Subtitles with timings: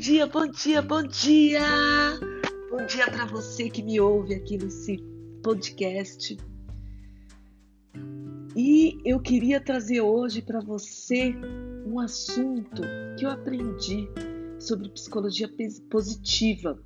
[0.00, 1.60] dia, bom dia, bom dia!
[2.70, 4.96] Bom dia para você que me ouve aqui nesse
[5.42, 6.38] podcast.
[8.56, 11.34] E eu queria trazer hoje para você
[11.84, 12.80] um assunto
[13.18, 14.08] que eu aprendi
[14.58, 15.50] sobre psicologia
[15.90, 16.82] positiva.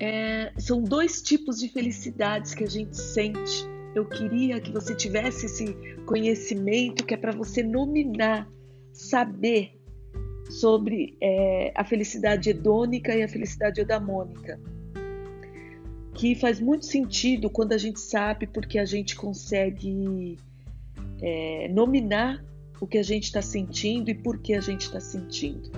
[0.00, 3.64] É, são dois tipos de felicidades que a gente sente.
[3.94, 5.72] Eu queria que você tivesse esse
[6.04, 8.50] conhecimento que é para você nominar,
[8.92, 9.75] saber
[10.50, 14.60] sobre é, a felicidade hedônica e a felicidade eudamônica,
[16.14, 20.38] que faz muito sentido quando a gente sabe porque a gente consegue
[21.20, 22.42] é, nominar
[22.80, 25.70] o que a gente está sentindo e por que a gente está sentindo.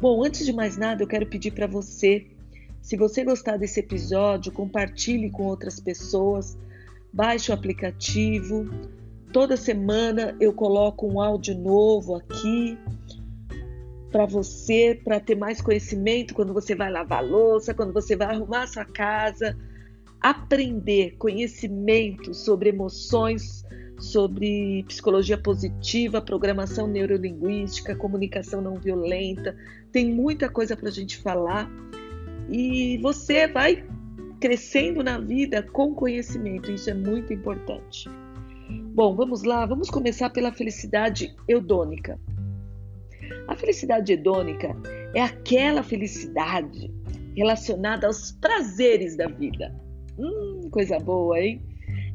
[0.00, 2.26] Bom, antes de mais nada, eu quero pedir para você,
[2.80, 6.56] se você gostar desse episódio, compartilhe com outras pessoas,
[7.12, 8.68] baixe o aplicativo.
[9.32, 12.78] Toda semana eu coloco um áudio novo aqui
[14.10, 18.66] para você, para ter mais conhecimento quando você vai lavar louça, quando você vai arrumar
[18.66, 19.56] sua casa,
[20.20, 23.64] aprender conhecimento sobre emoções,
[23.98, 29.56] sobre psicologia positiva, programação neurolinguística, comunicação não violenta.
[29.92, 31.70] Tem muita coisa para a gente falar
[32.48, 33.84] e você vai
[34.40, 36.70] crescendo na vida com conhecimento.
[36.70, 38.08] Isso é muito importante.
[38.94, 42.18] Bom, vamos lá, vamos começar pela felicidade eudônica.
[43.46, 44.74] A felicidade hedônica
[45.14, 46.92] é aquela felicidade
[47.36, 49.74] relacionada aos prazeres da vida.
[50.18, 51.62] Hum, coisa boa, hein?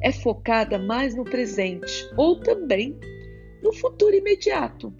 [0.00, 2.96] É focada mais no presente ou também
[3.62, 4.92] no futuro imediato.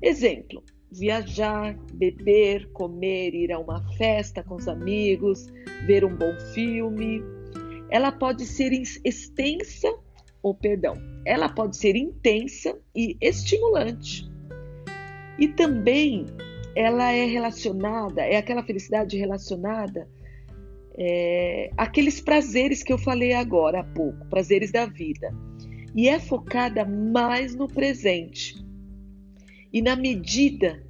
[0.00, 5.46] Exemplo: viajar, beber, comer, ir a uma festa com os amigos,
[5.86, 7.22] ver um bom filme.
[7.90, 9.92] Ela pode ser extensa,
[10.42, 14.30] ou perdão, ela pode ser intensa e estimulante.
[15.38, 16.26] E também
[16.74, 20.08] ela é relacionada, é aquela felicidade relacionada
[21.00, 25.32] é, àqueles prazeres que eu falei agora há pouco, prazeres da vida.
[25.94, 28.56] E é focada mais no presente.
[29.72, 30.82] E na medida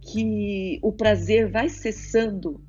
[0.00, 2.60] que o prazer vai cessando,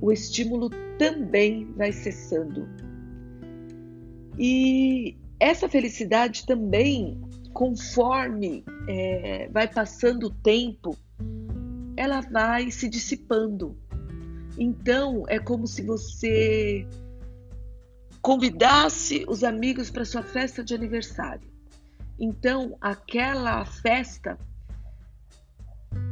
[0.00, 2.66] o estímulo também vai cessando.
[4.38, 7.20] E essa felicidade também
[7.52, 10.96] conforme é, vai passando o tempo,
[11.96, 13.76] ela vai se dissipando.
[14.58, 16.86] Então, é como se você
[18.22, 21.48] convidasse os amigos para sua festa de aniversário.
[22.18, 24.38] Então, aquela festa,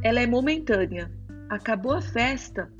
[0.03, 1.10] ela é momentânea.
[1.50, 2.71] Acabou a festa,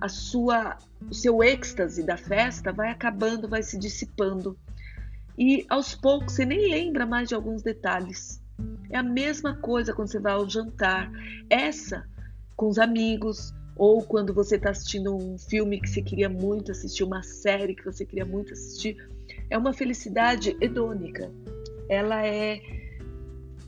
[0.00, 0.78] a sua,
[1.10, 4.58] o seu êxtase da festa vai acabando, vai se dissipando
[5.38, 8.42] e aos poucos você nem lembra mais de alguns detalhes.
[8.90, 11.12] É a mesma coisa quando você vai ao jantar.
[11.48, 12.04] Essa
[12.56, 17.04] com os amigos, ou quando você está assistindo um filme que você queria muito assistir,
[17.04, 18.96] uma série que você queria muito assistir.
[19.48, 21.30] É uma felicidade hedônica.
[21.88, 22.60] Ela é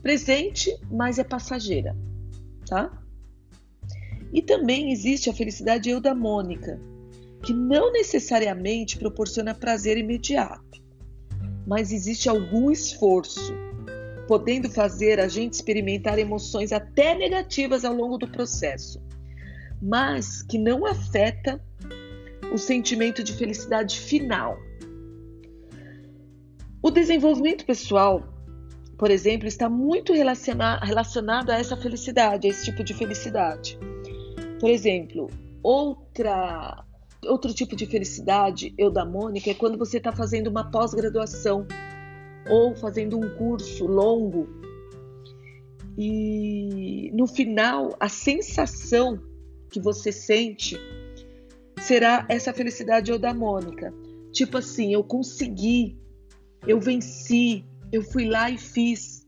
[0.01, 1.95] presente, mas é passageira,
[2.67, 3.01] tá?
[4.33, 6.77] E também existe a felicidade eudamônica,
[7.41, 10.71] que não necessariamente proporciona prazer imediato
[11.71, 13.53] mas existe algum esforço,
[14.27, 19.01] podendo fazer a gente experimentar emoções até negativas ao longo do processo,
[19.81, 21.63] mas que não afeta
[22.53, 24.57] o sentimento de felicidade final.
[26.83, 28.21] O desenvolvimento pessoal,
[28.97, 33.79] por exemplo, está muito relacionado a essa felicidade, a esse tipo de felicidade.
[34.59, 35.29] Por exemplo,
[35.63, 36.83] outra
[37.25, 41.67] outro tipo de felicidade, eudamônica, é quando você está fazendo uma pós-graduação
[42.49, 44.61] ou fazendo um curso longo
[45.97, 49.21] e no final a sensação
[49.69, 50.77] que você sente
[51.79, 53.93] será essa felicidade eudamônica.
[54.31, 55.97] Tipo assim, eu consegui,
[56.65, 59.27] eu venci, eu fui lá e fiz.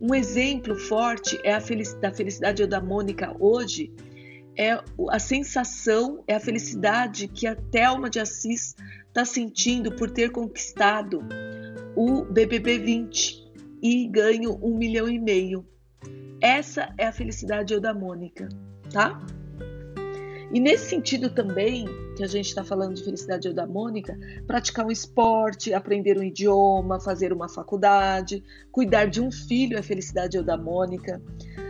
[0.00, 3.92] Um exemplo forte é a felicidade, da felicidade eudamônica hoje
[4.58, 8.74] é a sensação, é a felicidade que a Thelma de Assis
[9.06, 11.20] está sentindo por ter conquistado
[11.94, 15.64] o BBB 20 e ganho um milhão e meio.
[16.40, 18.48] Essa é a felicidade da Mônica,
[18.92, 19.24] tá?
[20.52, 25.74] E nesse sentido também, que a gente está falando de felicidade eudamônica, praticar um esporte,
[25.74, 31.22] aprender um idioma, fazer uma faculdade, cuidar de um filho é felicidade eudamônica.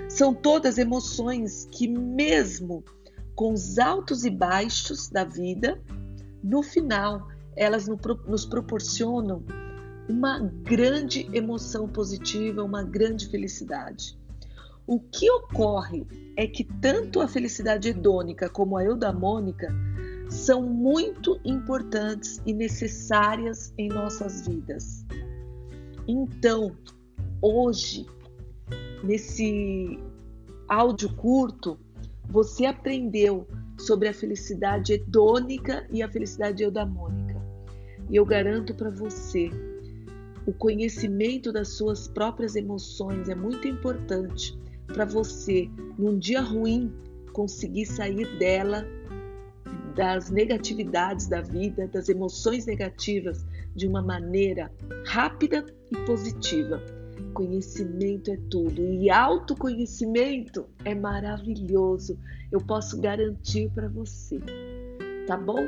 [0.09, 2.85] São todas emoções que, mesmo
[3.35, 5.81] com os altos e baixos da vida,
[6.43, 7.29] no final
[7.59, 9.43] elas nos proporcionam
[10.09, 14.17] uma grande emoção positiva, uma grande felicidade.
[14.87, 16.07] O que ocorre
[16.37, 19.69] é que tanto a felicidade hedônica como a eudamônica
[20.31, 25.05] são muito importantes e necessárias em nossas vidas.
[26.07, 26.75] Então,
[27.43, 28.07] hoje,
[29.03, 29.99] nesse
[30.69, 31.79] áudio curto,
[32.29, 33.47] você aprendeu
[33.79, 37.41] sobre a felicidade hedônica e a felicidade eudamônica.
[38.11, 39.51] E eu garanto para você,
[40.47, 45.69] o conhecimento das suas próprias emoções é muito importante para você,
[45.99, 46.93] num dia ruim,
[47.33, 48.85] conseguir sair dela,
[49.95, 53.45] das negatividades da vida, das emoções negativas,
[53.77, 54.73] de uma maneira
[55.07, 56.83] rápida e positiva.
[57.33, 62.19] Conhecimento é tudo e autoconhecimento é maravilhoso.
[62.51, 64.41] Eu posso garantir para você,
[65.27, 65.61] tá bom?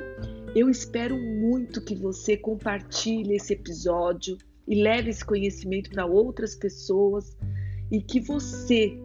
[0.55, 4.37] Eu espero muito que você compartilhe esse episódio
[4.67, 7.37] e leve esse conhecimento para outras pessoas
[7.91, 8.99] e que você,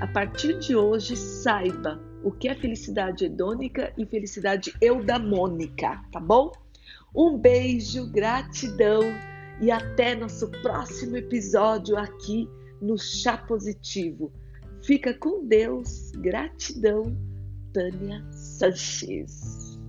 [0.00, 6.52] a partir de hoje, saiba o que é felicidade hedônica e felicidade eudamônica, tá bom?
[7.14, 9.02] Um beijo, gratidão
[9.60, 12.48] e até nosso próximo episódio aqui
[12.80, 14.32] no Chá Positivo.
[14.82, 17.16] Fica com Deus, gratidão,
[17.72, 19.81] Tânia Sanches.